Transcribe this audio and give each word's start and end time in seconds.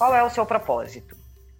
Qual 0.00 0.14
é 0.14 0.24
o 0.24 0.30
seu 0.30 0.46
propósito? 0.46 1.14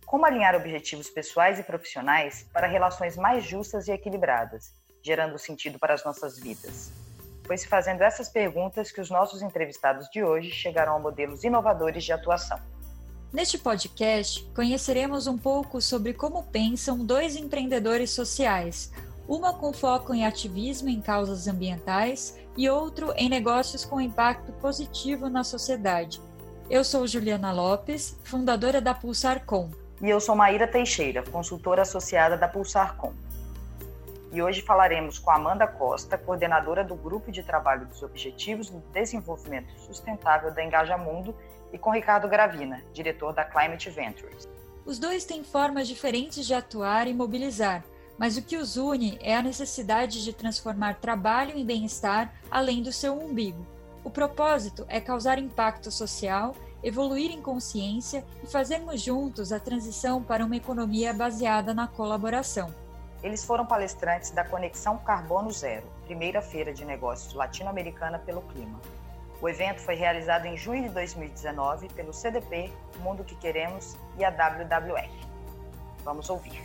Como 0.06 0.24
alinhar 0.24 0.54
objetivos 0.54 1.10
pessoais 1.10 1.58
e 1.58 1.62
profissionais 1.62 2.46
para 2.50 2.66
relações 2.66 3.14
mais 3.14 3.44
justas 3.44 3.86
e 3.86 3.92
equilibradas, 3.92 4.74
gerando 5.02 5.38
sentido 5.38 5.78
para 5.78 5.92
as 5.92 6.02
nossas 6.06 6.38
vidas? 6.38 6.90
Foi 7.46 7.58
se 7.58 7.68
fazendo 7.68 8.00
essas 8.00 8.30
perguntas 8.30 8.90
que 8.90 8.98
os 8.98 9.10
nossos 9.10 9.42
entrevistados 9.42 10.08
de 10.08 10.24
hoje 10.24 10.50
chegaram 10.52 10.96
a 10.96 10.98
modelos 10.98 11.44
inovadores 11.44 12.02
de 12.02 12.14
atuação. 12.14 12.58
Neste 13.30 13.58
podcast, 13.58 14.42
conheceremos 14.54 15.26
um 15.26 15.36
pouco 15.36 15.78
sobre 15.78 16.14
como 16.14 16.44
pensam 16.44 17.04
dois 17.04 17.36
empreendedores 17.36 18.10
sociais, 18.10 18.90
uma 19.28 19.52
com 19.52 19.70
foco 19.70 20.14
em 20.14 20.24
ativismo 20.24 20.88
em 20.88 21.02
causas 21.02 21.46
ambientais 21.46 22.38
e 22.56 22.70
outro 22.70 23.12
em 23.16 23.28
negócios 23.28 23.84
com 23.84 24.00
impacto 24.00 24.50
positivo 24.52 25.28
na 25.28 25.44
sociedade. 25.44 26.29
Eu 26.70 26.84
sou 26.84 27.04
Juliana 27.04 27.50
Lopes, 27.50 28.16
fundadora 28.22 28.80
da 28.80 28.94
Pulsar.com. 28.94 29.70
E 30.00 30.08
eu 30.08 30.20
sou 30.20 30.36
Maíra 30.36 30.68
Teixeira, 30.68 31.20
consultora 31.20 31.82
associada 31.82 32.36
da 32.36 32.46
Pulsar.com. 32.46 33.12
E 34.32 34.40
hoje 34.40 34.62
falaremos 34.62 35.18
com 35.18 35.32
Amanda 35.32 35.66
Costa, 35.66 36.16
coordenadora 36.16 36.84
do 36.84 36.94
Grupo 36.94 37.32
de 37.32 37.42
Trabalho 37.42 37.86
dos 37.86 38.04
Objetivos 38.04 38.70
do 38.70 38.78
Desenvolvimento 38.92 39.68
Sustentável 39.80 40.52
da 40.52 40.64
Engajamundo, 40.64 41.34
e 41.72 41.78
com 41.78 41.90
Ricardo 41.90 42.28
Gravina, 42.28 42.84
diretor 42.92 43.32
da 43.32 43.44
Climate 43.44 43.90
Ventures. 43.90 44.48
Os 44.86 44.96
dois 44.96 45.24
têm 45.24 45.42
formas 45.42 45.88
diferentes 45.88 46.46
de 46.46 46.54
atuar 46.54 47.08
e 47.08 47.12
mobilizar, 47.12 47.82
mas 48.16 48.36
o 48.36 48.42
que 48.42 48.56
os 48.56 48.76
une 48.76 49.18
é 49.20 49.36
a 49.36 49.42
necessidade 49.42 50.22
de 50.22 50.32
transformar 50.32 51.00
trabalho 51.00 51.58
em 51.58 51.66
bem-estar 51.66 52.32
além 52.48 52.80
do 52.80 52.92
seu 52.92 53.20
umbigo. 53.20 53.66
O 54.02 54.10
propósito 54.10 54.86
é 54.88 55.00
causar 55.00 55.38
impacto 55.38 55.90
social, 55.90 56.54
evoluir 56.82 57.30
em 57.30 57.42
consciência 57.42 58.24
e 58.42 58.46
fazermos 58.46 59.00
juntos 59.00 59.52
a 59.52 59.60
transição 59.60 60.22
para 60.22 60.44
uma 60.44 60.56
economia 60.56 61.12
baseada 61.12 61.74
na 61.74 61.86
colaboração. 61.86 62.74
Eles 63.22 63.44
foram 63.44 63.66
palestrantes 63.66 64.30
da 64.30 64.42
Conexão 64.42 64.96
Carbono 64.98 65.52
Zero, 65.52 65.86
primeira 66.06 66.40
feira 66.40 66.72
de 66.72 66.84
negócios 66.84 67.34
latino-americana 67.34 68.18
pelo 68.18 68.40
clima. 68.42 68.80
O 69.42 69.48
evento 69.48 69.80
foi 69.80 69.94
realizado 69.94 70.46
em 70.46 70.56
junho 70.56 70.84
de 70.84 70.88
2019 70.90 71.88
pelo 71.90 72.12
CDP, 72.12 72.72
Mundo 73.00 73.22
que 73.24 73.34
Queremos 73.34 73.96
e 74.18 74.24
a 74.24 74.30
WWF. 74.30 75.10
Vamos 76.02 76.30
ouvir. 76.30 76.62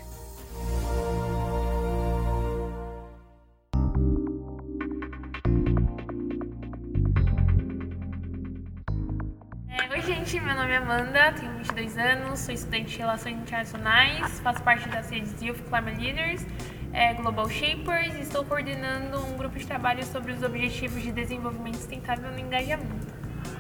Gente, 10.15 10.39
meu 10.39 10.55
nome 10.55 10.71
é 10.71 10.77
Amanda, 10.77 11.33
tenho 11.33 11.51
22 11.57 11.97
anos, 11.97 12.39
sou 12.39 12.53
estudante 12.53 12.91
de 12.91 12.97
Relações 12.99 13.35
Internacionais, 13.35 14.39
faço 14.39 14.63
parte 14.63 14.87
das 14.87 15.09
redes 15.09 15.33
Youth 15.41 15.59
Climate 15.69 16.01
Leaders, 16.01 16.45
é, 16.93 17.13
Global 17.15 17.49
Shapers 17.49 18.15
e 18.15 18.21
estou 18.21 18.45
coordenando 18.45 19.19
um 19.19 19.35
grupo 19.35 19.59
de 19.59 19.67
trabalho 19.67 20.05
sobre 20.05 20.31
os 20.31 20.41
Objetivos 20.41 21.03
de 21.03 21.11
Desenvolvimento 21.11 21.75
Sustentável 21.75 22.31
no 22.31 22.39
Engajamento. 22.39 23.07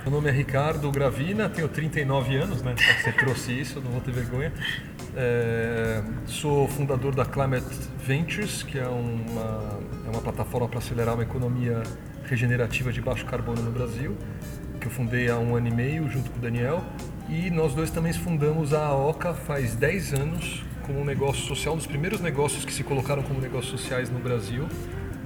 Meu 0.03 0.11
nome 0.11 0.29
é 0.29 0.31
Ricardo 0.31 0.89
Gravina, 0.91 1.49
tenho 1.49 1.67
39 1.67 2.35
anos, 2.37 2.61
né? 2.61 2.73
Você 3.01 3.11
trouxe 3.19 3.51
isso, 3.51 3.81
não 3.81 3.91
vou 3.91 4.01
ter 4.01 4.13
vergonha. 4.13 4.53
É, 5.13 6.01
sou 6.25 6.69
fundador 6.69 7.13
da 7.13 7.25
Climate 7.25 7.65
Ventures, 7.97 8.63
que 8.63 8.79
é 8.79 8.87
uma, 8.87 9.79
é 10.05 10.09
uma 10.09 10.21
plataforma 10.21 10.69
para 10.69 10.79
acelerar 10.79 11.15
uma 11.15 11.23
economia 11.23 11.83
regenerativa 12.23 12.93
de 12.93 13.01
baixo 13.01 13.25
carbono 13.25 13.61
no 13.61 13.71
Brasil 13.71 14.17
que 14.85 14.89
eu 14.89 14.91
fundei 14.91 15.29
há 15.29 15.37
um 15.37 15.55
ano 15.55 15.67
e 15.67 15.71
meio 15.71 16.07
junto 16.09 16.29
com 16.29 16.37
o 16.37 16.41
Daniel. 16.41 16.83
E 17.27 17.49
nós 17.49 17.73
dois 17.73 17.89
também 17.89 18.13
fundamos 18.13 18.71
a 18.71 18.85
AOCA 18.85 19.33
faz 19.33 19.75
10 19.75 20.13
anos 20.13 20.63
como 20.83 21.01
um 21.01 21.05
negócio 21.05 21.43
social, 21.47 21.73
um 21.73 21.77
dos 21.77 21.87
primeiros 21.87 22.21
negócios 22.21 22.63
que 22.63 22.71
se 22.71 22.83
colocaram 22.83 23.23
como 23.23 23.41
negócios 23.41 23.79
sociais 23.79 24.11
no 24.11 24.19
Brasil, 24.19 24.67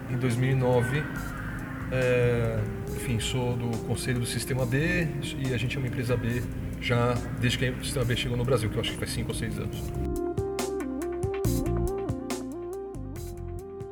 em 0.09 0.16
2009. 0.16 1.03
É, 1.91 2.59
enfim, 2.95 3.19
sou 3.19 3.57
do 3.57 3.78
conselho 3.79 4.19
do 4.19 4.25
Sistema 4.25 4.66
B 4.66 5.07
e 5.38 5.53
a 5.53 5.57
gente 5.57 5.75
é 5.75 5.79
uma 5.79 5.88
empresa 5.88 6.16
B 6.16 6.41
já 6.79 7.16
desde 7.41 7.57
que 7.57 7.69
o 7.69 7.84
Sistema 7.84 8.05
B 8.05 8.16
chegou 8.16 8.38
no 8.38 8.45
Brasil, 8.45 8.69
que 8.69 8.78
eu 8.78 8.81
acho 8.81 8.91
que 8.91 8.97
faz 8.97 9.11
5 9.11 9.28
ou 9.28 9.35
6 9.35 9.59
anos. 9.59 10.19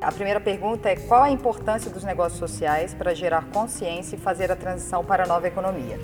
A 0.08 0.10
primeira 0.10 0.40
pergunta 0.40 0.88
é 0.88 0.96
qual 0.96 1.22
a 1.22 1.30
importância 1.30 1.90
dos 1.90 2.02
negócios 2.02 2.38
sociais 2.38 2.94
para 2.94 3.14
gerar 3.14 3.44
consciência 3.52 4.16
e 4.16 4.18
fazer 4.18 4.50
a 4.50 4.56
transição 4.56 5.04
para 5.04 5.24
a 5.24 5.26
nova 5.26 5.46
economia? 5.46 6.00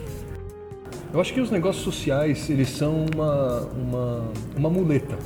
Eu 1.11 1.23
acho 1.23 1.33
que 1.33 1.41
os 1.41 1.51
negócios 1.51 1.83
sociais 1.83 2.51
eles 2.51 2.69
são 2.69 3.07
uma, 3.15 3.61
uma, 3.63 4.33
uma 4.59 4.69
muleta 4.69 5.17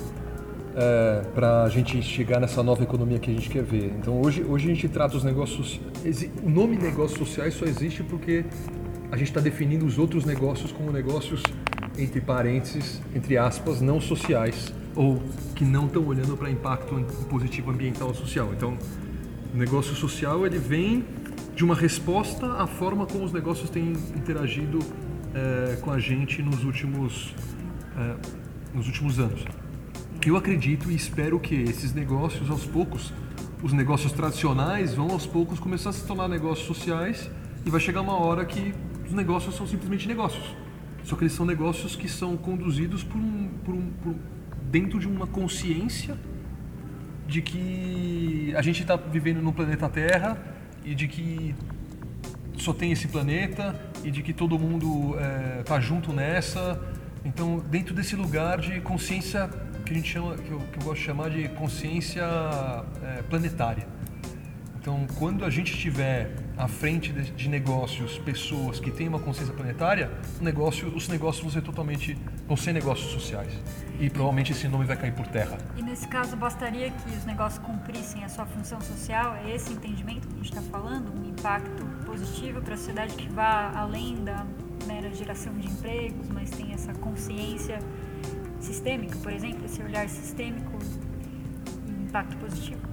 é, 0.77 1.23
para 1.35 1.65
a 1.65 1.69
gente 1.69 2.01
chegar 2.01 2.39
nessa 2.39 2.63
nova 2.63 2.85
economia 2.85 3.19
que 3.19 3.29
a 3.33 3.35
gente 3.35 3.51
quer 3.51 3.65
ver. 3.65 3.93
Então 3.99 4.23
hoje, 4.23 4.45
hoje 4.45 4.71
a 4.71 4.75
gente 4.75 4.89
trata 4.89 5.17
os 5.17 5.25
negócios 5.25 5.81
o 6.45 6.49
nome 6.49 6.77
negócios 6.77 7.19
sociais 7.19 7.55
só 7.55 7.65
existe 7.65 8.05
porque 8.05 8.45
a 9.11 9.17
gente 9.17 9.27
está 9.27 9.41
definindo 9.41 9.85
os 9.85 9.99
outros 9.99 10.25
negócios 10.25 10.71
como 10.71 10.93
negócios 10.93 11.43
entre 11.99 12.21
parênteses, 12.21 13.03
entre 13.13 13.37
aspas, 13.37 13.81
não 13.81 14.01
sociais 14.01 14.73
ou 14.99 15.23
que 15.55 15.65
não 15.65 15.87
estão 15.87 16.05
olhando 16.05 16.37
para 16.37 16.51
impacto 16.51 16.93
positivo 17.31 17.71
ambiental 17.71 18.09
ou 18.09 18.15
social. 18.15 18.53
Então, 18.53 18.77
o 19.55 19.57
negócio 19.57 19.95
social 19.95 20.45
ele 20.45 20.59
vem 20.59 21.05
de 21.55 21.63
uma 21.63 21.77
resposta 21.77 22.55
à 22.55 22.67
forma 22.67 23.07
como 23.07 23.25
os 23.25 23.33
negócios 23.33 23.71
têm 23.71 23.93
interagido 24.17 24.81
é, 25.33 25.77
com 25.77 25.93
a 25.93 26.01
gente 26.01 26.43
nos 26.43 26.65
últimos, 26.65 27.33
é, 27.97 28.17
nos 28.75 28.89
últimos 28.89 29.21
anos. 29.21 29.45
Eu 30.27 30.37
acredito 30.37 30.91
e 30.91 30.97
espero 30.97 31.39
que 31.39 31.55
esses 31.55 31.95
negócios, 31.95 32.51
aos 32.51 32.67
poucos, 32.67 33.13
os 33.63 33.73
negócios 33.73 34.11
tradicionais 34.11 34.97
vão 34.97 35.11
aos 35.11 35.27
poucos 35.27 35.61
começar 35.61 35.91
a 35.91 35.93
se 35.93 36.05
tornar 36.05 36.27
negócios 36.29 36.67
sociais 36.67 37.31
e 37.65 37.71
vai 37.71 37.81
chegar 37.81 38.01
uma 38.01 38.19
hora 38.19 38.45
que 38.45 38.75
os 39.07 39.13
negócios 39.13 39.55
são 39.55 39.65
simplesmente 39.65 40.09
negócios. 40.09 40.57
Só 41.05 41.15
que 41.15 41.23
eles 41.23 41.35
são 41.35 41.47
negócios 41.47 41.95
que 41.95 42.09
são 42.09 42.37
conduzidos 42.37 43.05
por 43.05 43.17
um, 43.17 43.49
por 43.65 43.75
um, 43.75 43.91
por, 44.03 44.15
dentro 44.71 44.99
de 44.99 45.09
uma 45.09 45.27
consciência 45.27 46.17
de 47.27 47.43
que 47.43 48.55
a 48.57 48.63
gente 48.63 48.83
está 48.83 48.97
vivendo 48.97 49.43
no 49.43 49.53
planeta 49.53 49.89
Terra 49.89 50.39
e 50.85 50.95
de 50.95 51.07
que 51.09 51.55
só 52.57 52.73
tem 52.73 52.93
esse 52.93 53.09
planeta 53.09 53.79
e 54.05 54.11
de 54.11 54.23
que 54.23 54.33
todo 54.33 54.59
mundo 54.59 55.15
está 55.61 55.77
eh, 55.77 55.79
é, 55.79 55.81
junto 55.81 56.13
nessa. 56.13 56.81
Então, 57.25 57.59
dentro 57.59 57.95
desse 57.95 58.17
lugar 58.17 58.61
de 58.61 58.81
consciência 58.81 59.49
que 59.85 59.93
a 59.93 59.97
gente 59.97 60.09
chama, 60.09 60.37
que 60.37 60.51
eu, 60.51 60.59
que 60.59 60.79
eu 60.79 60.85
gosto 60.85 61.01
de 61.01 61.07
chamar 61.07 61.31
de 61.31 61.49
consciência 61.49 62.23
é, 62.23 63.23
planetária. 63.23 63.87
Então, 64.81 65.07
quando 65.19 65.45
a 65.45 65.51
gente 65.51 65.73
estiver 65.73 66.35
à 66.59 66.67
frente 66.67 67.13
de, 67.13 67.31
de, 67.31 67.49
negócios, 67.49 68.19
pessoas 68.19 68.81
que 68.81 68.91
têm 68.91 69.07
uma 69.07 69.21
consciência 69.21 69.55
planetária, 69.55 70.11
negócio, 70.41 70.89
os 70.89 71.09
negócios 71.09 71.43
vão 71.43 71.53
ser 71.53 71.63
totalmente, 71.63 72.19
vão 72.47 72.57
ser 72.57 72.73
negócios 72.73 73.13
sociais. 73.13 73.53
E 74.01 74.11
provavelmente 74.11 74.53
esse 74.53 74.67
nome 74.67 74.85
vai 74.85 74.97
cair 74.97 75.15
por 75.15 75.27
terra. 75.29 75.57
E 75.77 75.83
nesse 75.83 76.07
caso, 76.09 76.37
bastaria 76.37 76.91
que 76.91 77.17
os 77.17 77.25
negócios 77.25 77.65
cumprissem 77.65 78.25
a 78.25 78.29
sua 78.29 78.45
função 78.45 78.81
social? 78.81 79.37
É 79.37 79.55
esse 79.55 79.73
entendimento 79.73 80.27
que 80.27 80.35
a 80.35 80.37
gente 80.37 80.49
está 80.49 80.63
falando? 80.63 81.13
Um 81.17 81.31
impacto 81.31 81.85
positivo 82.05 82.61
para 82.61 82.75
a 82.75 82.77
sociedade 82.77 83.15
que 83.15 83.29
vá 83.29 83.73
além 83.75 84.25
da 84.25 84.45
mera 84.87 85.13
geração 85.15 85.53
de 85.55 85.69
empregos, 85.69 86.29
mas 86.29 86.51
tem 86.51 86.73
essa 86.73 86.93
consciência 86.95 87.79
sistêmica, 88.61 89.17
por 89.19 89.33
exemplo, 89.33 89.65
esse 89.65 89.81
olhar 89.83 90.09
sistêmico 90.09 90.79
e 91.87 92.05
impacto 92.05 92.37
positivo? 92.39 92.88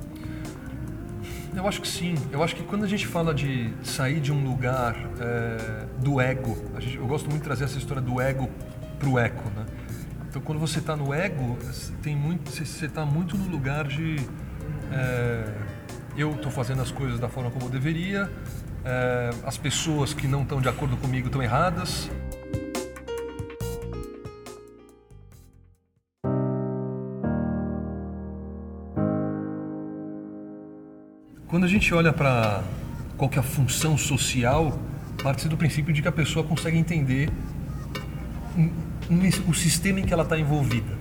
Eu 1.55 1.67
acho 1.67 1.81
que 1.81 1.87
sim. 1.87 2.15
Eu 2.31 2.43
acho 2.43 2.55
que 2.55 2.63
quando 2.63 2.83
a 2.83 2.87
gente 2.87 3.07
fala 3.07 3.33
de 3.33 3.73
sair 3.81 4.19
de 4.19 4.31
um 4.31 4.43
lugar 4.43 4.95
é, 5.19 5.85
do 5.99 6.19
ego, 6.19 6.57
gente, 6.79 6.97
eu 6.97 7.07
gosto 7.07 7.29
muito 7.29 7.41
de 7.41 7.45
trazer 7.45 7.63
essa 7.63 7.77
história 7.77 8.01
do 8.01 8.19
ego 8.19 8.49
para 8.99 9.09
o 9.09 9.17
eco, 9.17 9.49
né? 9.55 9.65
Então, 10.27 10.41
quando 10.41 10.59
você 10.59 10.79
está 10.79 10.97
no 10.97 11.13
ego, 11.13 11.57
tem 12.01 12.13
muito, 12.13 12.51
você 12.51 12.85
está 12.85 13.05
muito 13.05 13.37
no 13.37 13.47
lugar 13.47 13.87
de 13.87 14.17
é, 14.91 15.45
eu 16.17 16.31
estou 16.31 16.51
fazendo 16.51 16.81
as 16.81 16.91
coisas 16.91 17.19
da 17.19 17.29
forma 17.29 17.49
como 17.49 17.65
eu 17.65 17.69
deveria, 17.69 18.29
é, 18.83 19.29
as 19.45 19.57
pessoas 19.57 20.13
que 20.13 20.27
não 20.27 20.43
estão 20.43 20.59
de 20.59 20.67
acordo 20.67 20.97
comigo 20.97 21.27
estão 21.27 21.41
erradas. 21.41 22.09
Gente 31.75 31.93
olha 31.93 32.13
para 32.13 32.63
qual 33.17 33.29
que 33.29 33.37
é 33.37 33.41
a 33.41 33.43
função 33.43 33.97
social, 33.97 34.79
parte 35.21 35.47
do 35.47 35.57
princípio 35.57 35.93
de 35.93 36.01
que 36.01 36.07
a 36.07 36.11
pessoa 36.11 36.45
consegue 36.45 36.77
entender 36.77 37.29
o 39.47 39.53
sistema 39.53 39.99
em 39.99 40.05
que 40.05 40.13
ela 40.13 40.23
está 40.23 40.39
envolvida. 40.39 40.95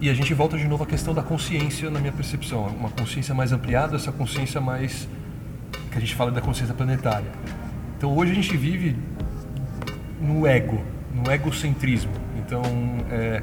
E 0.00 0.10
a 0.10 0.14
gente 0.14 0.32
volta 0.34 0.56
de 0.56 0.68
novo 0.68 0.84
à 0.84 0.86
questão 0.86 1.14
da 1.14 1.22
consciência, 1.22 1.90
na 1.90 1.98
minha 1.98 2.12
percepção, 2.12 2.66
uma 2.66 2.90
consciência 2.90 3.34
mais 3.34 3.50
ampliada, 3.50 3.96
essa 3.96 4.12
consciência 4.12 4.60
mais 4.60 5.08
que 5.90 5.96
a 5.96 6.00
gente 6.00 6.14
fala 6.14 6.30
da 6.30 6.40
consciência 6.40 6.74
planetária. 6.74 7.30
Então 7.96 8.14
hoje 8.14 8.32
a 8.32 8.34
gente 8.34 8.56
vive 8.56 8.94
no 10.20 10.46
ego, 10.46 10.84
no 11.14 11.30
egocentrismo. 11.32 12.12
Então, 12.36 12.62
é, 13.10 13.42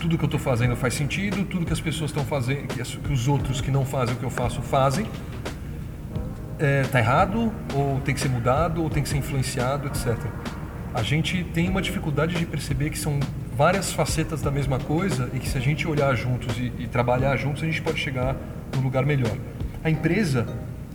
tudo 0.00 0.16
que 0.16 0.24
eu 0.24 0.26
estou 0.26 0.40
fazendo 0.40 0.76
faz 0.76 0.94
sentido, 0.94 1.44
tudo 1.44 1.64
que 1.64 1.72
as 1.72 1.80
pessoas 1.80 2.10
estão 2.10 2.24
fazendo, 2.24 2.68
que, 2.68 3.12
os 3.12 3.28
outros 3.28 3.60
que 3.60 3.70
não 3.70 3.84
fazem 3.84 4.14
o 4.14 4.18
que 4.18 4.24
eu 4.24 4.30
faço 4.30 4.60
fazem, 4.62 5.06
é, 6.60 6.82
tá 6.82 6.98
errado, 6.98 7.52
ou 7.74 8.00
tem 8.00 8.14
que 8.14 8.20
ser 8.20 8.28
mudado, 8.28 8.82
ou 8.82 8.90
tem 8.90 9.02
que 9.02 9.08
ser 9.08 9.16
influenciado, 9.16 9.88
etc. 9.88 10.16
A 10.92 11.02
gente 11.02 11.42
tem 11.44 11.68
uma 11.68 11.80
dificuldade 11.80 12.36
de 12.36 12.44
perceber 12.44 12.90
que 12.90 12.98
são 12.98 13.18
várias 13.56 13.92
facetas 13.92 14.42
da 14.42 14.50
mesma 14.50 14.78
coisa 14.78 15.30
e 15.32 15.38
que 15.38 15.48
se 15.48 15.56
a 15.56 15.60
gente 15.60 15.88
olhar 15.88 16.14
juntos 16.14 16.58
e, 16.58 16.72
e 16.78 16.86
trabalhar 16.86 17.36
juntos, 17.36 17.62
a 17.62 17.66
gente 17.66 17.80
pode 17.80 17.98
chegar 17.98 18.36
num 18.74 18.82
lugar 18.82 19.06
melhor. 19.06 19.36
A 19.82 19.90
empresa, 19.90 20.46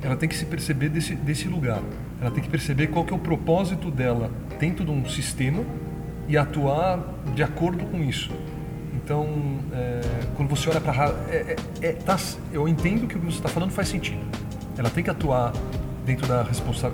ela 0.01 0.15
tem 0.15 0.29
que 0.29 0.35
se 0.35 0.45
perceber 0.45 0.89
desse, 0.89 1.15
desse 1.15 1.47
lugar. 1.47 1.81
Ela 2.21 2.29
tem 2.29 2.43
que 2.43 2.49
perceber 2.49 2.87
qual 2.87 3.03
que 3.03 3.13
é 3.13 3.15
o 3.15 3.19
propósito 3.19 3.89
dela 3.89 4.29
dentro 4.59 4.85
de 4.85 4.91
um 4.91 5.07
sistema 5.07 5.63
e 6.27 6.37
atuar 6.37 6.99
de 7.33 7.41
acordo 7.41 7.85
com 7.85 8.03
isso. 8.03 8.31
Então, 8.93 9.59
é, 9.71 10.01
quando 10.35 10.49
você 10.49 10.69
olha 10.69 10.81
para 10.81 11.13
é, 11.29 11.55
é, 11.81 11.87
é, 11.87 11.91
tá, 11.93 12.17
eu 12.51 12.67
entendo 12.67 13.07
que 13.07 13.15
o 13.15 13.19
que 13.19 13.25
você 13.25 13.37
está 13.37 13.49
falando 13.49 13.71
faz 13.71 13.87
sentido. 13.87 14.19
Ela 14.77 14.89
tem 14.89 15.03
que 15.03 15.09
atuar 15.09 15.53
dentro 16.05 16.27
da 16.27 16.43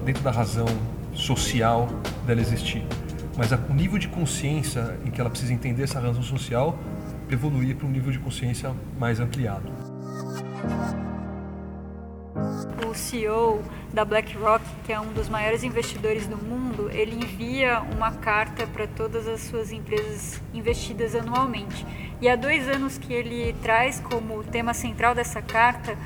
dentro 0.06 0.24
da 0.24 0.32
razão 0.32 0.68
social 1.14 1.88
dela 2.26 2.40
existir, 2.40 2.84
mas 3.38 3.52
o 3.52 3.74
nível 3.74 3.98
de 3.98 4.08
consciência 4.08 4.98
em 5.06 5.12
que 5.12 5.20
ela 5.20 5.30
precisa 5.30 5.54
entender 5.54 5.84
essa 5.84 6.00
razão 6.00 6.24
social 6.24 6.78
evoluir 7.30 7.76
para 7.76 7.88
um 7.88 7.90
nível 7.90 8.12
de 8.12 8.20
consciência 8.20 8.72
mais 9.00 9.20
ampliado. 9.20 9.72
O 12.88 12.94
CEO 12.94 13.62
da 13.94 14.04
BlackRock, 14.04 14.64
que 14.86 14.92
é 14.92 15.00
um 15.00 15.14
dos 15.14 15.30
maiores 15.30 15.64
investidores 15.64 16.28
do 16.28 16.38
mundo, 16.38 16.90
ele 16.92 17.16
envia 17.16 17.82
uma 17.96 18.12
carta 18.12 18.68
para 18.68 18.86
todas 18.86 19.28
as 19.28 19.42
suas 19.42 19.72
empresas 19.72 20.42
investidas 20.54 21.16
anualmente. 21.16 21.86
E 22.22 22.28
há 22.28 22.36
dois 22.36 22.68
anos 22.68 22.98
que 22.98 23.14
ele 23.14 23.56
traz 23.62 24.00
como 24.00 24.44
tema 24.44 24.74
central 24.74 25.16
dessa 25.16 25.42
carta 25.42 25.98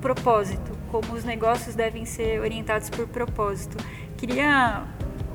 propósito, 0.00 0.72
como 0.90 1.14
os 1.14 1.24
negócios 1.24 1.74
devem 1.74 2.04
ser 2.04 2.40
orientados 2.40 2.90
por 2.90 3.06
propósito. 3.08 3.76
Queria 4.16 4.84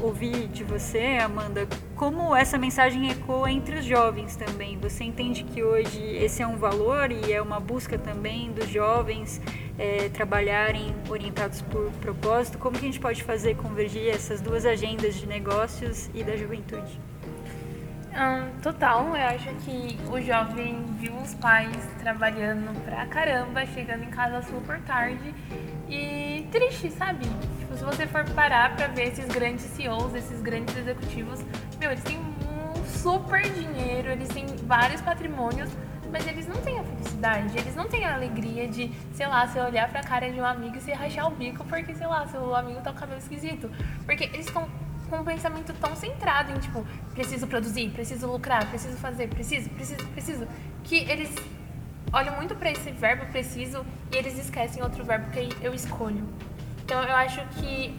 ouvir 0.02 0.48
de 0.48 0.64
você, 0.64 1.18
Amanda, 1.24 1.68
como 1.96 2.36
essa 2.36 2.58
mensagem 2.58 3.10
ecoa 3.10 3.52
entre 3.52 3.80
os 3.80 3.86
jovens 3.86 4.36
também. 4.36 4.78
Você 4.80 5.04
entende 5.04 5.44
que 5.44 5.64
hoje 5.64 6.00
esse 6.00 6.42
é 6.42 6.48
um 6.48 6.58
valor 6.58 7.12
e 7.12 7.32
é 7.32 7.42
uma 7.42 7.60
busca 7.60 7.98
também 7.98 8.52
dos 8.52 8.68
jovens 8.70 9.42
é, 9.78 10.10
trabalharem 10.10 10.94
orientados 11.10 11.62
por 11.62 11.92
propósito? 12.02 12.58
Como 12.58 12.78
que 12.78 12.86
a 12.86 12.90
gente 12.90 13.00
pode 13.00 13.24
fazer 13.24 13.56
convergir 13.56 14.10
essas 14.10 14.42
duas 14.42 14.66
agendas 14.66 15.16
de 15.16 15.26
negócios 15.26 16.10
e 16.14 16.24
da 16.24 16.36
juventude? 16.36 17.00
Total, 18.64 19.06
eu 19.16 19.28
acho 19.28 19.50
que 19.66 19.98
o 20.10 20.22
jovem 20.22 20.84
viu 20.98 21.16
os 21.18 21.34
pais 21.36 21.76
trabalhando 22.00 22.74
pra 22.84 23.06
caramba, 23.06 23.66
chegando 23.66 24.04
em 24.04 24.10
casa 24.10 24.42
super 24.42 24.82
tarde 24.82 25.36
e 25.90 26.48
triste, 26.52 26.90
sabe? 26.92 27.26
Tipo, 27.60 27.76
se 27.76 27.84
você 27.84 28.08
for 28.08 28.24
parar 28.32 28.76
pra 28.76 28.88
ver 28.88 29.10
esses 29.10 29.26
grandes 29.26 29.66
CEOs, 29.66 30.16
esses 30.16 30.42
grandes 30.42 30.76
executivos, 30.78 31.44
meu, 31.80 31.92
eles 31.92 32.04
têm 32.04 32.18
um 32.18 32.86
super 32.86 33.42
dinheiro, 33.42 34.10
eles 34.10 34.30
têm 34.30 34.48
vários 34.64 35.02
patrimônios, 35.02 35.70
mas 36.12 36.26
eles 36.26 36.48
não 36.48 36.60
têm 36.62 36.80
a 36.80 36.84
felicidade, 36.84 37.58
eles 37.58 37.76
não 37.76 37.88
têm 37.88 38.06
a 38.06 38.16
alegria 38.16 38.68
de, 38.68 38.92
sei 39.14 39.28
lá, 39.28 39.46
você 39.46 39.60
olhar 39.60 39.90
pra 39.90 40.02
cara 40.02 40.32
de 40.32 40.40
um 40.40 40.46
amigo 40.46 40.78
e 40.78 40.82
se 40.82 40.94
rachar 40.94 41.28
o 41.28 41.32
bico 41.32 41.64
porque, 41.66 41.94
sei 41.94 42.08
lá, 42.08 42.26
seu 42.28 42.56
amigo 42.56 42.80
tá 42.82 42.92
com 42.92 42.98
o 42.98 43.00
cabelo 43.02 43.20
esquisito. 43.20 43.70
Porque 44.06 44.24
eles 44.24 44.48
estão 44.48 44.68
com 45.16 45.22
um 45.22 45.26
pensamento 45.26 45.74
tão 45.74 45.96
centrado 45.96 46.52
em, 46.52 46.60
tipo, 46.60 46.86
preciso 47.14 47.48
produzir, 47.48 47.90
preciso 47.92 48.28
lucrar, 48.28 48.68
preciso 48.70 48.98
fazer, 48.98 49.28
preciso, 49.30 49.70
preciso, 49.70 50.06
preciso, 50.08 50.48
que 50.84 50.98
eles 51.10 51.34
olham 52.12 52.36
muito 52.36 52.56
para 52.56 52.72
esse 52.72 52.92
verbo 52.92 53.26
preciso 53.28 53.86
e 54.12 54.18
eles 54.18 54.38
esquecem 54.38 54.84
outro 54.84 55.04
verbo 55.04 55.30
que 55.32 55.50
eu 55.62 55.74
escolho. 55.74 56.28
Então 56.84 57.02
eu 57.02 57.16
acho 57.16 57.42
que 57.60 57.98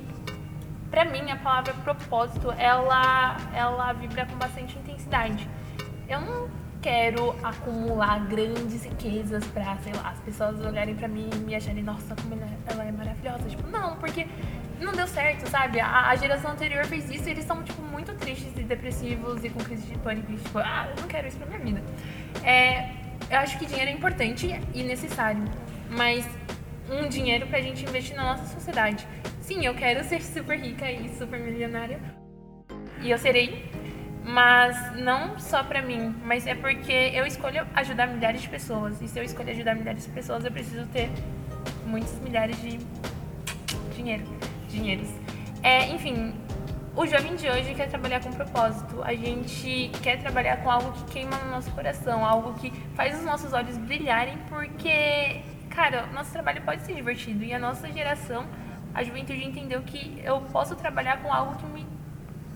para 0.91 1.05
mim 1.05 1.31
a 1.31 1.37
palavra 1.37 1.75
propósito, 1.75 2.53
ela 2.53 3.37
ela 3.53 3.93
vibra 3.95 4.27
com 4.27 4.37
bastante 4.37 4.79
intensidade. 4.79 5.49
Eu 6.09 6.21
não 6.21 6.49
quero 6.81 7.35
acumular 7.43 8.25
grandes 8.27 8.85
riquezas 8.85 9.45
para, 9.49 9.77
sei 9.79 9.93
lá, 9.95 10.11
as 10.11 10.21
pessoas 10.21 10.61
olharem 10.65 10.95
para 10.95 11.09
mim 11.09 11.29
e 11.35 11.37
me 11.39 11.55
acharem, 11.55 11.83
nossa, 11.83 12.15
como 12.15 12.41
ela 12.67 12.85
é 12.85 12.93
maravilhosa. 12.93 13.49
Tipo, 13.49 13.67
não, 13.69 13.97
porque 13.97 14.29
não 14.81 14.93
deu 14.93 15.07
certo, 15.07 15.49
sabe? 15.49 15.81
A, 15.81 16.09
a, 16.09 16.17
geração 16.17 16.53
anterior 16.53 16.85
fez 16.85 17.09
isso 17.11 17.29
e 17.29 17.33
eles 17.33 17.45
são, 17.45 17.63
tipo, 17.63 17.81
muito 17.83 18.15
tristes 18.15 18.53
e 18.57 18.63
depressivos 18.63 19.43
e 19.45 19.51
com 19.51 19.61
crise 19.61 19.87
de 19.87 19.99
pânico. 19.99 20.31
E, 20.33 20.37
tipo, 20.37 20.59
ah, 20.59 20.89
eu 20.95 21.01
não 21.01 21.09
quero 21.09 21.27
isso 21.27 21.39
pra 21.39 21.47
minha 21.47 21.61
vida. 21.61 21.83
É, 22.45 22.91
eu 23.31 23.39
acho 23.39 23.59
que 23.59 23.67
dinheiro 23.67 23.91
é 23.91 23.95
importante 23.95 24.49
e 24.75 24.83
necessário, 24.83 25.45
mas 25.91 26.27
um 26.91 27.09
dinheiro 27.09 27.47
pra 27.47 27.61
gente 27.61 27.85
investir 27.85 28.15
na 28.17 28.23
nossa 28.23 28.47
sociedade. 28.47 29.07
Sim, 29.41 29.65
eu 29.65 29.75
quero 29.75 30.05
ser 30.05 30.23
super 30.23 30.59
rica 30.59 30.91
e 30.91 31.09
super 31.17 31.41
milionária. 31.41 31.99
E 33.01 33.11
eu 33.11 33.19
serei, 33.19 33.71
mas 34.25 34.95
não 34.97 35.39
só 35.39 35.63
pra 35.63 35.81
mim, 35.81 36.15
mas 36.25 36.47
é 36.47 36.55
porque 36.55 37.13
eu 37.15 37.27
escolho 37.27 37.67
ajudar 37.75 38.09
milhares 38.09 38.43
de 38.43 38.49
pessoas. 38.49 39.01
E 39.01 39.09
se 39.09 39.19
eu 39.19 39.23
escolho 39.23 39.51
ajudar 39.51 39.75
milhares 39.75 40.05
de 40.05 40.11
pessoas, 40.11 40.45
eu 40.45 40.53
preciso 40.53 40.87
ter 40.89 41.09
muitos 41.87 42.13
milhares 42.21 42.61
de 42.61 42.79
dinheiro 43.95 44.25
dinheiros. 44.77 45.09
É, 45.63 45.89
enfim, 45.89 46.35
o 46.95 47.07
jovem 47.07 47.35
de 47.37 47.49
hoje 47.49 47.75
quer 47.75 47.89
trabalhar 47.89 48.21
com 48.21 48.31
propósito. 48.31 49.03
A 49.03 49.15
gente 49.15 49.91
quer 50.03 50.19
trabalhar 50.19 50.59
com 50.59 50.71
algo 50.71 50.93
que 50.93 51.13
queima 51.13 51.37
no 51.39 51.51
nosso 51.51 51.71
coração, 51.73 52.25
algo 52.25 52.55
que 52.55 52.71
faz 52.95 53.19
os 53.19 53.25
nossos 53.25 53.53
olhos 53.53 53.77
brilharem, 53.77 54.39
porque, 54.49 55.43
cara, 55.69 56.07
nosso 56.15 56.33
trabalho 56.33 56.63
pode 56.63 56.83
ser 56.83 56.95
divertido. 56.95 57.45
E 57.45 57.53
a 57.53 57.59
nossa 57.59 57.91
geração, 57.93 58.47
a 58.95 59.03
juventude 59.03 59.45
entendeu 59.45 59.83
que 59.83 60.21
eu 60.25 60.41
posso 60.53 60.77
trabalhar 60.77 61.23
com 61.23 61.33
algo 61.33 61.57
que 61.57 61.67
me 61.67 61.87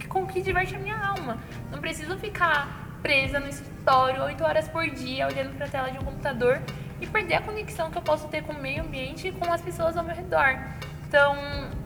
com 0.08 0.26
que 0.26 0.40
diverte 0.40 0.74
a 0.74 0.78
minha 0.78 0.98
alma. 0.98 1.38
Não 1.70 1.78
preciso 1.78 2.18
ficar 2.18 2.98
presa 3.02 3.38
no 3.38 3.48
escritório 3.48 4.22
oito 4.24 4.42
horas 4.44 4.68
por 4.68 4.88
dia, 4.88 5.26
olhando 5.26 5.54
para 5.56 5.66
a 5.66 5.68
tela 5.68 5.90
de 5.90 5.98
um 5.98 6.02
computador 6.02 6.60
e 7.00 7.06
perder 7.06 7.34
a 7.34 7.42
conexão 7.42 7.90
que 7.90 7.98
eu 7.98 8.02
posso 8.02 8.28
ter 8.28 8.42
com 8.42 8.52
o 8.52 8.60
meio 8.60 8.82
ambiente 8.82 9.28
e 9.28 9.32
com 9.32 9.52
as 9.52 9.60
pessoas 9.60 9.96
ao 9.96 10.04
meu 10.04 10.14
redor. 10.14 10.58
Então, 11.10 11.34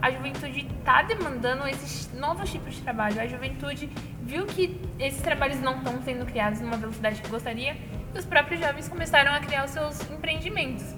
a 0.02 0.10
juventude 0.10 0.68
está 0.78 1.00
demandando 1.00 1.66
esses 1.66 2.12
novos 2.12 2.52
tipos 2.52 2.74
de 2.74 2.82
trabalho. 2.82 3.18
A 3.18 3.26
juventude 3.26 3.88
viu 4.20 4.44
que 4.44 4.78
esses 4.98 5.22
trabalhos 5.22 5.58
não 5.62 5.78
estão 5.78 6.02
sendo 6.02 6.26
criados 6.26 6.60
numa 6.60 6.76
velocidade 6.76 7.22
que 7.22 7.28
gostaria 7.30 7.74
e 8.14 8.18
os 8.18 8.26
próprios 8.26 8.60
jovens 8.60 8.86
começaram 8.86 9.32
a 9.32 9.40
criar 9.40 9.64
os 9.64 9.70
seus 9.70 9.98
empreendimentos. 10.10 10.94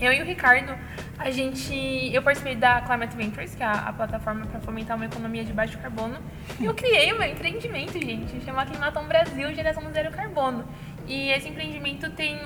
Eu 0.00 0.12
e 0.12 0.20
o 0.20 0.24
Ricardo, 0.24 0.76
a 1.16 1.30
gente, 1.30 1.72
eu 2.12 2.20
participei 2.20 2.56
da 2.56 2.80
Climate 2.80 3.16
Ventures, 3.16 3.54
que 3.54 3.62
é 3.62 3.66
a, 3.66 3.90
a 3.90 3.92
plataforma 3.92 4.44
para 4.46 4.58
fomentar 4.58 4.96
uma 4.96 5.06
economia 5.06 5.44
de 5.44 5.52
baixo 5.52 5.78
carbono, 5.78 6.18
e 6.58 6.64
eu 6.64 6.74
criei 6.74 7.12
um 7.14 7.22
empreendimento, 7.22 7.92
gente, 7.92 8.44
chama 8.44 8.66
Climatom 8.66 9.04
Brasil 9.04 9.54
Geração 9.54 9.84
Zero 9.92 10.10
Carbono. 10.10 10.66
E 11.06 11.30
esse 11.30 11.48
empreendimento 11.48 12.10
tem 12.10 12.36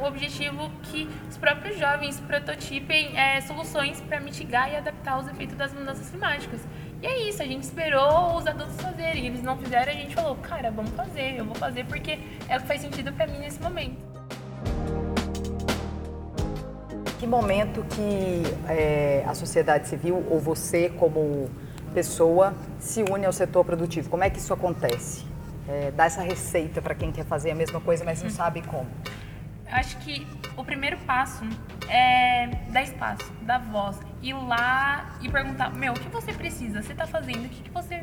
o 0.00 0.04
objetivo 0.04 0.70
que 0.82 1.08
os 1.30 1.36
próprios 1.36 1.78
jovens 1.78 2.18
prototipem 2.18 3.16
é, 3.16 3.40
soluções 3.40 4.00
para 4.00 4.18
mitigar 4.18 4.72
e 4.72 4.76
adaptar 4.76 5.20
os 5.20 5.28
efeitos 5.28 5.56
das 5.56 5.72
mudanças 5.72 6.10
climáticas. 6.10 6.60
E 7.00 7.06
é 7.06 7.28
isso, 7.28 7.40
a 7.40 7.46
gente 7.46 7.62
esperou 7.62 8.36
os 8.36 8.44
adultos 8.44 8.74
fazerem, 8.80 9.26
eles 9.26 9.40
não 9.40 9.56
fizeram, 9.56 9.92
a 9.92 9.94
gente 9.94 10.16
falou, 10.16 10.34
cara, 10.36 10.68
vamos 10.68 10.90
fazer, 10.90 11.38
eu 11.38 11.44
vou 11.44 11.54
fazer 11.54 11.84
porque 11.84 12.18
é 12.48 12.56
o 12.56 12.60
que 12.60 12.66
faz 12.66 12.80
sentido 12.80 13.12
para 13.12 13.28
mim 13.28 13.38
nesse 13.38 13.62
momento. 13.62 14.04
Que 17.20 17.26
momento 17.26 17.84
que 17.84 18.42
é, 18.68 19.24
a 19.26 19.34
sociedade 19.34 19.86
civil 19.86 20.26
ou 20.28 20.40
você 20.40 20.88
como 20.88 21.48
pessoa 21.94 22.52
se 22.80 23.04
une 23.04 23.26
ao 23.26 23.32
setor 23.32 23.64
produtivo? 23.64 24.10
Como 24.10 24.24
é 24.24 24.30
que 24.30 24.38
isso 24.38 24.52
acontece? 24.52 25.24
É, 25.68 25.90
dar 25.90 26.06
essa 26.06 26.22
receita 26.22 26.80
para 26.80 26.94
quem 26.94 27.12
quer 27.12 27.24
fazer 27.24 27.50
a 27.50 27.54
mesma 27.54 27.80
coisa, 27.80 28.04
mas 28.04 28.22
não 28.22 28.30
sabe 28.30 28.62
como? 28.62 28.88
Acho 29.70 29.98
que 29.98 30.26
o 30.56 30.64
primeiro 30.64 30.96
passo 31.00 31.44
é 31.88 32.46
dar 32.70 32.82
espaço, 32.82 33.30
dar 33.42 33.58
voz, 33.58 33.98
ir 34.22 34.32
lá 34.32 35.18
e 35.20 35.28
perguntar: 35.28 35.70
meu, 35.74 35.92
o 35.92 36.00
que 36.00 36.08
você 36.08 36.32
precisa? 36.32 36.82
Você 36.82 36.92
está 36.92 37.06
fazendo? 37.06 37.44
O 37.44 37.48
que, 37.48 37.62
que 37.62 37.70
você 37.70 38.00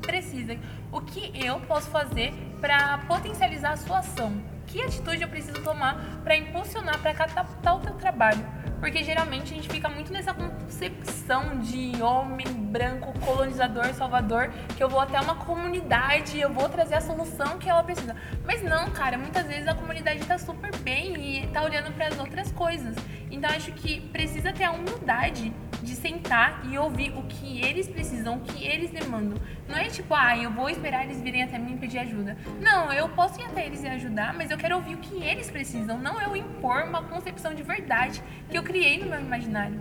precisa? 0.00 0.56
O 0.90 1.00
que 1.00 1.32
eu 1.34 1.60
posso 1.60 1.88
fazer 1.90 2.32
para 2.60 2.98
potencializar 2.98 3.72
a 3.72 3.76
sua 3.76 3.98
ação? 3.98 4.42
Que 4.66 4.82
atitude 4.82 5.22
eu 5.22 5.28
preciso 5.28 5.60
tomar 5.62 6.20
para 6.22 6.36
impulsionar, 6.36 6.98
para 7.00 7.12
catapultar 7.12 7.76
o 7.76 7.80
teu 7.80 7.94
trabalho? 7.94 8.44
Porque 8.78 9.04
geralmente 9.04 9.52
a 9.52 9.56
gente 9.56 9.68
fica 9.68 9.88
muito 9.88 10.12
nessa 10.12 10.32
concepção 10.32 11.58
de 11.58 12.00
homem 12.00 12.46
branco, 12.46 13.12
colonizador, 13.20 13.92
salvador, 13.92 14.50
que 14.76 14.82
eu 14.82 14.88
vou 14.88 15.00
até 15.00 15.20
uma 15.20 15.34
comunidade 15.34 16.36
e 16.36 16.40
eu 16.40 16.52
vou 16.52 16.68
trazer 16.68 16.94
a 16.94 17.00
solução 17.00 17.58
que 17.58 17.68
ela 17.68 17.82
precisa. 17.82 18.16
Mas 18.46 18.62
não, 18.62 18.90
cara, 18.90 19.18
muitas 19.18 19.46
vezes 19.46 19.66
a 19.66 19.74
comunidade 19.74 20.24
tá 20.24 20.38
super 20.38 20.74
bem 20.78 21.14
e 21.16 21.46
tá 21.48 21.62
olhando 21.62 21.92
para 21.92 22.06
as 22.06 22.18
outras 22.18 22.50
coisas. 22.52 22.96
Então 23.40 23.56
acho 23.56 23.72
que 23.72 24.02
precisa 24.08 24.52
ter 24.52 24.64
a 24.64 24.70
humildade 24.70 25.50
de 25.82 25.96
sentar 25.96 26.60
e 26.70 26.76
ouvir 26.76 27.16
o 27.16 27.22
que 27.22 27.62
eles 27.62 27.88
precisam, 27.88 28.36
o 28.36 28.40
que 28.40 28.66
eles 28.66 28.90
demandam. 28.90 29.38
Não 29.66 29.78
é 29.78 29.88
tipo, 29.88 30.14
ah, 30.14 30.36
eu 30.36 30.50
vou 30.50 30.68
esperar 30.68 31.04
eles 31.04 31.22
virem 31.22 31.44
até 31.44 31.58
mim 31.58 31.78
pedir 31.78 32.00
ajuda. 32.00 32.36
Não, 32.60 32.92
eu 32.92 33.08
posso 33.08 33.40
ir 33.40 33.44
até 33.44 33.64
eles 33.64 33.82
e 33.82 33.88
ajudar, 33.88 34.34
mas 34.34 34.50
eu 34.50 34.58
quero 34.58 34.76
ouvir 34.76 34.94
o 34.94 34.98
que 34.98 35.22
eles 35.22 35.50
precisam, 35.50 35.96
não 35.96 36.20
eu 36.20 36.36
impor 36.36 36.82
uma 36.82 37.02
concepção 37.04 37.54
de 37.54 37.62
verdade 37.62 38.22
que 38.50 38.58
eu 38.58 38.62
criei 38.62 38.98
no 38.98 39.06
meu 39.06 39.18
imaginário. 39.18 39.80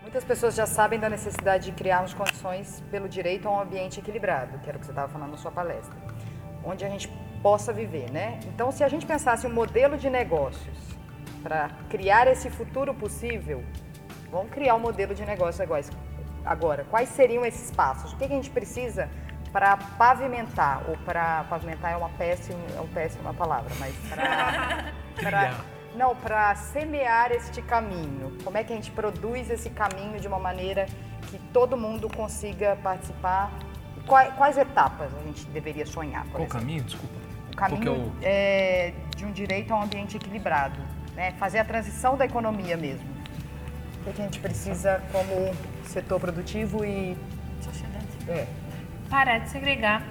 Muitas 0.00 0.24
pessoas 0.24 0.54
já 0.54 0.64
sabem 0.64 0.98
da 0.98 1.10
necessidade 1.10 1.66
de 1.66 1.72
criarmos 1.72 2.14
condições 2.14 2.82
pelo 2.90 3.10
direito 3.10 3.46
a 3.46 3.50
um 3.50 3.60
ambiente 3.60 4.00
equilibrado, 4.00 4.58
que 4.60 4.70
era 4.70 4.78
o 4.78 4.80
que 4.80 4.86
você 4.86 4.92
estava 4.92 5.12
falando 5.12 5.32
na 5.32 5.36
sua 5.36 5.50
palestra, 5.50 5.94
onde 6.64 6.82
a 6.82 6.88
gente 6.88 7.10
possa 7.44 7.74
viver, 7.74 8.10
né? 8.10 8.40
Então, 8.46 8.72
se 8.72 8.82
a 8.82 8.88
gente 8.88 9.04
pensasse 9.04 9.46
um 9.46 9.52
modelo 9.52 9.98
de 9.98 10.08
negócios 10.08 10.78
para 11.42 11.68
criar 11.90 12.26
esse 12.26 12.48
futuro 12.48 12.94
possível, 12.94 13.62
vamos 14.30 14.50
criar 14.50 14.74
um 14.76 14.78
modelo 14.78 15.14
de 15.14 15.26
negócio 15.26 15.62
agora. 16.42 16.84
Quais 16.84 17.10
seriam 17.10 17.44
esses 17.44 17.70
passos? 17.70 18.14
O 18.14 18.16
que 18.16 18.24
a 18.24 18.28
gente 18.28 18.48
precisa 18.48 19.10
para 19.52 19.76
pavimentar 19.76 20.88
ou 20.88 20.96
para 21.04 21.44
pavimentar 21.44 21.92
é 21.92 21.96
uma 21.98 22.08
péssima, 22.08 22.58
é 22.74 22.80
uma 22.80 22.88
péssima 22.88 23.34
palavra, 23.34 23.70
mas 23.78 23.94
para 24.08 25.74
Não, 25.94 26.16
para 26.16 26.54
semear 26.56 27.30
este 27.30 27.60
caminho. 27.62 28.36
Como 28.42 28.56
é 28.56 28.64
que 28.64 28.72
a 28.72 28.76
gente 28.76 28.90
produz 28.90 29.48
esse 29.50 29.70
caminho 29.70 30.18
de 30.18 30.26
uma 30.26 30.40
maneira 30.40 30.86
que 31.30 31.38
todo 31.52 31.76
mundo 31.76 32.08
consiga 32.08 32.76
participar? 32.82 33.52
Quais, 34.06 34.34
quais 34.34 34.58
etapas 34.58 35.14
a 35.14 35.22
gente 35.22 35.46
deveria 35.46 35.86
sonhar? 35.86 36.26
Qual 36.32 36.42
o 36.42 36.48
caminho? 36.48 36.82
Desculpa. 36.82 37.23
O 37.54 37.56
caminho 37.56 37.88
é 37.88 37.90
o... 37.90 38.12
É, 38.22 38.92
de 39.16 39.24
um 39.24 39.32
direito 39.32 39.72
a 39.72 39.78
um 39.78 39.82
ambiente 39.82 40.16
equilibrado. 40.16 40.78
Né? 41.14 41.32
Fazer 41.38 41.60
a 41.60 41.64
transição 41.64 42.16
da 42.16 42.24
economia 42.24 42.76
mesmo. 42.76 43.08
O 44.06 44.12
que 44.12 44.20
a 44.20 44.24
gente 44.24 44.40
precisa 44.40 45.02
como 45.10 45.54
setor 45.84 46.20
produtivo 46.20 46.84
e 46.84 47.16
sociedade? 47.60 48.06
É. 48.28 48.46
Parar 49.08 49.38
de 49.38 49.48
segregar 49.48 50.02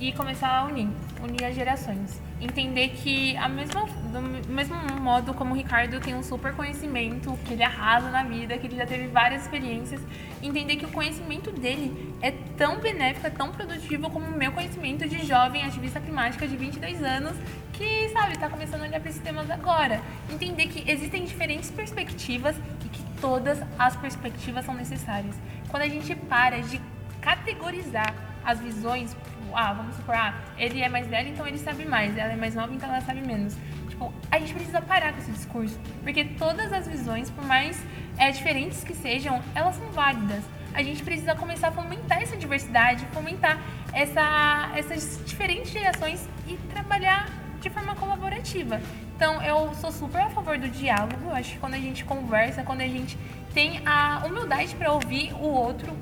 e 0.00 0.12
começar 0.12 0.48
a 0.48 0.64
unir, 0.64 0.88
unir 1.22 1.44
as 1.44 1.54
gerações 1.54 2.24
entender 2.40 2.88
que 2.90 3.36
a 3.36 3.48
mesma, 3.48 3.86
do 3.86 4.52
mesmo 4.52 4.76
modo 5.00 5.32
como 5.34 5.52
o 5.52 5.56
Ricardo 5.56 6.00
tem 6.00 6.14
um 6.14 6.22
super 6.22 6.54
conhecimento, 6.54 7.36
que 7.44 7.54
ele 7.54 7.62
arrasa 7.62 8.10
na 8.10 8.22
vida, 8.22 8.56
que 8.58 8.66
ele 8.66 8.76
já 8.76 8.86
teve 8.86 9.06
várias 9.08 9.42
experiências, 9.42 10.00
entender 10.42 10.76
que 10.76 10.84
o 10.84 10.90
conhecimento 10.90 11.50
dele 11.50 12.14
é 12.20 12.32
tão 12.56 12.78
benéfico, 12.78 13.26
é 13.26 13.30
tão 13.30 13.50
produtivo 13.50 14.10
como 14.10 14.26
o 14.26 14.36
meu 14.36 14.52
conhecimento 14.52 15.08
de 15.08 15.24
jovem 15.26 15.64
ativista 15.64 16.00
climática 16.00 16.46
de 16.46 16.56
22 16.56 17.02
anos 17.02 17.36
que, 17.72 18.08
sabe, 18.10 18.32
está 18.32 18.48
começando 18.48 18.82
a 18.82 18.84
olhar 18.84 19.00
para 19.00 19.10
esses 19.10 19.22
temas 19.22 19.50
agora. 19.50 20.00
Entender 20.30 20.66
que 20.68 20.88
existem 20.90 21.24
diferentes 21.24 21.70
perspectivas 21.70 22.56
e 22.84 22.88
que 22.88 23.02
todas 23.20 23.58
as 23.78 23.96
perspectivas 23.96 24.64
são 24.64 24.74
necessárias. 24.74 25.34
Quando 25.68 25.82
a 25.82 25.88
gente 25.88 26.14
para 26.14 26.60
de 26.60 26.80
categorizar 27.20 28.14
as 28.44 28.60
visões 28.60 29.16
ah, 29.54 29.72
vamos 29.72 29.94
supor, 29.96 30.14
ah, 30.14 30.34
ele 30.58 30.82
é 30.82 30.88
mais 30.88 31.06
velho, 31.06 31.28
então 31.28 31.46
ele 31.46 31.58
sabe 31.58 31.84
mais, 31.84 32.16
ela 32.16 32.32
é 32.32 32.36
mais 32.36 32.54
nova, 32.54 32.74
então 32.74 32.88
ela 32.88 33.00
sabe 33.00 33.20
menos. 33.20 33.56
Tipo, 33.88 34.12
a 34.30 34.38
gente 34.38 34.52
precisa 34.52 34.80
parar 34.82 35.12
com 35.12 35.20
esse 35.20 35.30
discurso, 35.30 35.78
porque 36.02 36.24
todas 36.24 36.72
as 36.72 36.88
visões, 36.88 37.30
por 37.30 37.44
mais 37.44 37.80
é, 38.18 38.30
diferentes 38.30 38.82
que 38.82 38.94
sejam, 38.94 39.40
elas 39.54 39.76
são 39.76 39.86
válidas. 39.92 40.42
A 40.74 40.82
gente 40.82 41.04
precisa 41.04 41.34
começar 41.36 41.68
a 41.68 41.72
fomentar 41.72 42.20
essa 42.20 42.36
diversidade, 42.36 43.06
fomentar 43.12 43.60
essa, 43.92 44.72
essas 44.74 45.20
diferentes 45.24 45.70
gerações 45.70 46.28
e 46.48 46.56
trabalhar 46.72 47.28
de 47.60 47.70
forma 47.70 47.94
colaborativa. 47.94 48.80
Então, 49.14 49.40
eu 49.40 49.72
sou 49.74 49.92
super 49.92 50.20
a 50.20 50.30
favor 50.30 50.58
do 50.58 50.68
diálogo. 50.68 51.26
Eu 51.26 51.34
acho 51.34 51.52
que 51.52 51.58
quando 51.58 51.74
a 51.74 51.78
gente 51.78 52.04
conversa, 52.04 52.64
quando 52.64 52.80
a 52.80 52.88
gente 52.88 53.16
tem 53.54 53.80
a 53.86 54.24
humildade 54.26 54.74
para 54.74 54.92
ouvir 54.92 55.32
o 55.34 55.46
outro, 55.46 55.96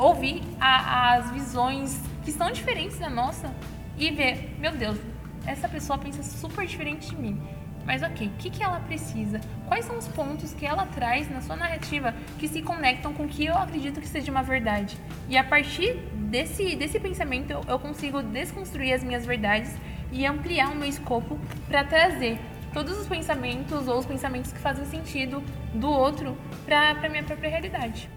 ouvir 0.00 0.42
a, 0.60 1.14
as 1.14 1.30
visões 1.30 1.96
que 2.24 2.32
são 2.32 2.50
diferentes 2.50 2.98
da 2.98 3.08
nossa 3.08 3.54
e 3.96 4.10
ver, 4.10 4.56
meu 4.58 4.72
Deus, 4.72 4.98
essa 5.46 5.68
pessoa 5.68 5.96
pensa 5.98 6.22
super 6.24 6.66
diferente 6.66 7.08
de 7.10 7.16
mim. 7.16 7.40
Mas 7.84 8.02
ok, 8.02 8.26
o 8.26 8.30
que, 8.38 8.50
que 8.50 8.62
ela 8.62 8.80
precisa? 8.80 9.40
Quais 9.66 9.84
são 9.84 9.96
os 9.96 10.06
pontos 10.08 10.52
que 10.52 10.66
ela 10.66 10.86
traz 10.86 11.30
na 11.30 11.40
sua 11.40 11.56
narrativa 11.56 12.14
que 12.38 12.46
se 12.46 12.62
conectam 12.62 13.12
com 13.12 13.24
o 13.24 13.28
que 13.28 13.46
eu 13.46 13.56
acredito 13.56 14.00
que 14.00 14.06
seja 14.06 14.30
uma 14.30 14.42
verdade? 14.42 14.96
E 15.28 15.36
a 15.36 15.44
partir 15.44 15.94
desse, 16.14 16.76
desse 16.76 17.00
pensamento 17.00 17.52
eu, 17.66 17.78
consigo 17.78 18.22
desconstruir 18.22 18.92
as 18.92 19.02
minhas 19.02 19.26
verdades 19.26 19.74
e 20.12 20.26
ampliar 20.26 20.70
o 20.70 20.76
meu 20.76 20.88
escopo 20.88 21.38
para 21.68 21.84
trazer 21.84 22.38
todos 22.72 22.98
os 22.98 23.06
pensamentos 23.06 23.88
ou 23.88 23.98
os 23.98 24.06
pensamentos 24.06 24.52
que 24.52 24.58
fazem 24.58 24.84
sentido 24.84 25.42
do 25.74 25.88
outro 25.88 26.36
para 26.64 26.90
a 26.90 27.08
minha 27.08 27.24
própria 27.24 27.50
realidade. 27.50 28.08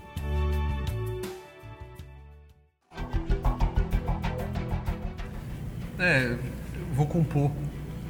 É, 6.00 6.38
vou 6.94 7.08
compor 7.08 7.52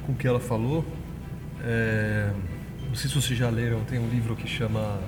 com 0.04 0.12
o 0.12 0.14
que 0.14 0.26
ela 0.26 0.40
falou. 0.40 0.84
É, 1.66 2.30
não 2.86 2.94
sei 2.94 3.08
se 3.08 3.16
vocês 3.16 3.38
já 3.38 3.48
leram, 3.48 3.82
tem 3.84 3.98
um 3.98 4.08
livro 4.08 4.36
que 4.36 4.46
chama 4.46 5.00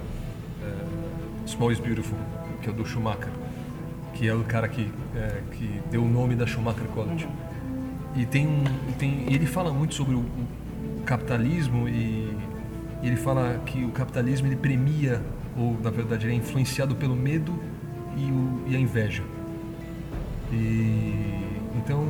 é, 0.63 1.47
Small 1.47 1.71
is 1.71 1.79
Beautiful, 1.79 2.19
que 2.63 2.71
é 2.71 2.73
do 2.73 2.85
Schumacher, 2.85 3.31
que 4.15 4.27
é 4.27 4.35
o 4.35 4.43
cara 4.45 4.67
que, 4.67 4.91
é, 5.15 5.43
que 5.53 5.81
deu 5.91 6.03
o 6.03 6.09
nome 6.09 6.35
da 6.35 6.47
Schumacher 6.47 6.87
College. 6.89 7.29
E 8.17 8.25
tem, 8.25 8.65
tem 8.99 9.27
ele 9.33 9.45
fala 9.45 9.71
muito 9.71 9.95
sobre 9.95 10.15
o, 10.15 10.21
o 10.21 11.03
capitalismo 11.05 11.87
e, 11.87 12.35
e 13.03 13.07
ele 13.07 13.17
fala 13.17 13.61
que 13.67 13.85
o 13.85 13.91
capitalismo 13.91 14.47
ele 14.47 14.57
premia 14.57 15.21
ou 15.55 15.79
na 15.83 15.91
verdade 15.91 16.27
ele 16.27 16.33
é 16.33 16.37
influenciado 16.37 16.97
pelo 16.97 17.15
medo 17.15 17.59
e, 18.17 18.25
o, 18.31 18.63
e 18.67 18.75
a 18.75 18.79
inveja. 18.79 19.23
E 20.51 21.13
então 21.77 22.07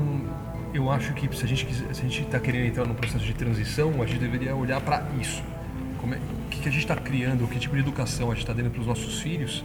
eu 0.76 0.90
acho 0.90 1.12
que 1.14 1.34
se 1.34 1.44
a 1.44 1.48
gente 1.48 1.66
se 1.74 1.84
a 1.90 1.94
gente 1.94 2.22
está 2.22 2.38
querendo 2.38 2.66
entrar 2.66 2.84
num 2.84 2.94
processo 2.94 3.24
de 3.24 3.34
transição, 3.34 4.02
a 4.02 4.06
gente 4.06 4.20
deveria 4.20 4.54
olhar 4.54 4.80
para 4.80 5.06
isso. 5.20 5.42
É, 6.12 6.16
o 6.16 6.48
que, 6.50 6.60
que 6.60 6.68
a 6.68 6.72
gente 6.72 6.82
está 6.82 6.96
criando, 6.96 7.48
que 7.48 7.58
tipo 7.58 7.74
de 7.74 7.80
educação 7.80 8.30
a 8.30 8.34
gente 8.34 8.42
está 8.42 8.52
dando 8.52 8.70
para 8.70 8.80
os 8.80 8.86
nossos 8.86 9.20
filhos, 9.20 9.64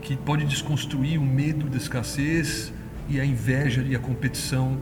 que 0.00 0.16
pode 0.16 0.44
desconstruir 0.44 1.18
o 1.18 1.24
medo 1.24 1.68
da 1.68 1.76
escassez 1.76 2.72
e 3.08 3.20
a 3.20 3.24
inveja 3.24 3.82
e 3.82 3.94
a 3.94 3.98
competição 3.98 4.78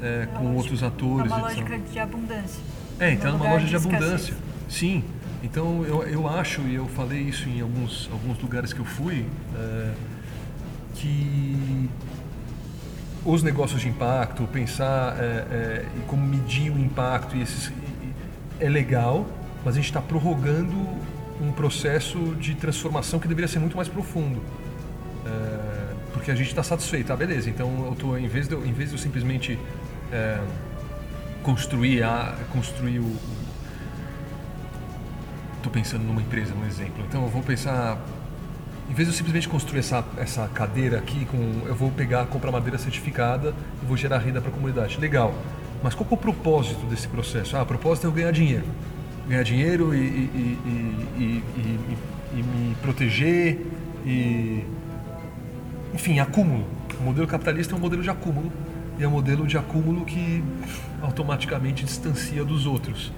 é, 0.00 0.26
com 0.26 0.44
lógica, 0.44 0.58
outros 0.58 0.82
atores. 0.82 1.32
Uma 1.32 1.42
lógica 1.42 1.78
de 1.78 1.98
abundância. 1.98 2.62
É, 2.98 3.12
então 3.12 3.36
uma 3.36 3.50
loja 3.50 3.64
de, 3.64 3.70
de 3.70 3.76
abundância. 3.76 4.34
Sim. 4.68 5.04
Então 5.42 5.84
eu, 5.84 6.02
eu 6.02 6.28
acho, 6.28 6.60
e 6.62 6.74
eu 6.74 6.86
falei 6.86 7.20
isso 7.20 7.48
em 7.48 7.60
alguns, 7.60 8.08
alguns 8.12 8.38
lugares 8.40 8.72
que 8.72 8.80
eu 8.80 8.84
fui, 8.84 9.24
é, 9.56 9.92
que 10.94 11.88
os 13.24 13.42
negócios 13.42 13.80
de 13.80 13.88
impacto, 13.88 14.44
pensar 14.52 15.16
é, 15.18 15.22
é, 15.22 15.86
em 15.96 16.00
como 16.06 16.26
medir 16.26 16.70
o 16.70 16.78
impacto 16.78 17.36
e 17.36 17.42
esses, 17.42 17.72
é 18.58 18.68
legal, 18.68 19.26
mas 19.64 19.74
a 19.74 19.76
gente 19.76 19.86
está 19.86 20.00
prorrogando 20.00 20.76
um 21.40 21.52
processo 21.52 22.18
de 22.36 22.54
transformação 22.54 23.18
que 23.18 23.28
deveria 23.28 23.48
ser 23.48 23.58
muito 23.58 23.76
mais 23.76 23.88
profundo. 23.88 24.40
É, 25.24 25.94
porque 26.12 26.30
a 26.30 26.34
gente 26.34 26.48
está 26.48 26.62
satisfeito, 26.62 27.12
ah, 27.12 27.16
beleza, 27.16 27.48
então 27.48 27.86
eu 27.86 27.96
tô, 27.96 28.16
em, 28.16 28.28
vez 28.28 28.48
de 28.48 28.54
eu, 28.54 28.66
em 28.66 28.72
vez 28.72 28.90
de 28.90 28.96
eu 28.96 28.98
simplesmente 28.98 29.58
é, 30.12 30.40
construir, 31.42 32.02
a, 32.02 32.36
construir 32.52 32.98
o. 32.98 33.16
Estou 35.56 35.72
pensando 35.72 36.02
numa 36.02 36.20
empresa, 36.20 36.52
um 36.54 36.66
exemplo. 36.66 37.04
Então 37.08 37.22
eu 37.22 37.28
vou 37.28 37.42
pensar 37.42 37.98
em 38.92 38.94
vez 38.94 39.08
de 39.08 39.14
eu 39.14 39.16
simplesmente 39.16 39.48
construir 39.48 39.78
essa, 39.78 40.04
essa 40.18 40.46
cadeira 40.48 40.98
aqui, 40.98 41.24
com, 41.24 41.38
eu 41.66 41.74
vou 41.74 41.90
pegar, 41.90 42.26
comprar 42.26 42.52
madeira 42.52 42.76
certificada 42.76 43.54
e 43.82 43.86
vou 43.86 43.96
gerar 43.96 44.18
renda 44.18 44.38
para 44.38 44.50
a 44.50 44.52
comunidade. 44.52 45.00
Legal. 45.00 45.34
Mas 45.82 45.94
qual 45.94 46.06
é 46.10 46.12
o 46.12 46.16
propósito 46.18 46.84
desse 46.84 47.08
processo? 47.08 47.56
Ah, 47.56 47.62
o 47.62 47.66
propósito 47.66 48.06
é 48.06 48.08
eu 48.08 48.12
ganhar 48.12 48.30
dinheiro. 48.32 48.66
Ganhar 49.26 49.44
dinheiro 49.44 49.94
e, 49.94 49.98
e, 49.98 50.58
e, 51.16 51.42
e 52.34 52.42
me 52.42 52.74
proteger 52.82 53.66
e... 54.04 54.62
Enfim, 55.94 56.18
acúmulo. 56.18 56.66
O 57.00 57.02
modelo 57.02 57.26
capitalista 57.26 57.74
é 57.74 57.78
um 57.78 57.80
modelo 57.80 58.02
de 58.02 58.10
acúmulo 58.10 58.52
e 58.98 59.04
é 59.04 59.08
um 59.08 59.12
modelo 59.12 59.46
de 59.46 59.56
acúmulo 59.56 60.04
que 60.04 60.44
automaticamente 61.00 61.82
distancia 61.86 62.44
dos 62.44 62.66
outros 62.66 63.10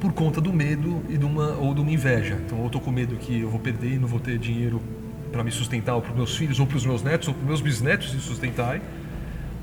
por 0.00 0.12
conta 0.12 0.40
do 0.40 0.52
medo 0.52 1.02
e 1.08 1.18
de 1.18 1.24
uma, 1.24 1.56
ou 1.56 1.74
de 1.74 1.80
uma 1.80 1.90
inveja. 1.90 2.40
Então, 2.46 2.60
eu 2.60 2.66
estou 2.66 2.80
com 2.80 2.92
medo 2.92 3.16
que 3.16 3.40
eu 3.40 3.50
vou 3.50 3.58
perder 3.58 3.94
e 3.94 3.98
não 3.98 4.06
vou 4.06 4.20
ter 4.20 4.38
dinheiro 4.38 4.80
para 5.30 5.44
me 5.44 5.50
sustentar, 5.50 5.94
ou 5.94 6.02
para 6.02 6.10
os 6.10 6.16
meus 6.16 6.36
filhos, 6.36 6.58
ou 6.60 6.66
para 6.66 6.76
os 6.76 6.86
meus 6.86 7.02
netos, 7.02 7.28
ou 7.28 7.34
para 7.34 7.42
os 7.42 7.48
meus 7.48 7.60
bisnetos 7.60 8.10
se 8.10 8.20
sustentarem. 8.20 8.80